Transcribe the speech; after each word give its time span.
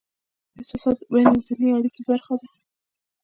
احساسات 0.57 0.95
د 0.99 1.03
بینالذهني 1.11 1.69
اړیکې 1.77 2.01
برخه 2.09 2.33
دي. 2.41 2.49